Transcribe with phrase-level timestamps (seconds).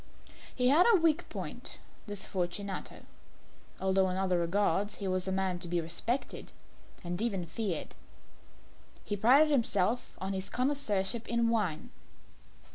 [0.55, 3.05] He had a weak point this Fortunato
[3.79, 6.51] although in other regards he was a man to be respected
[7.03, 7.93] and even feared.
[9.05, 11.91] He prided himself on his connoisseurship in wine.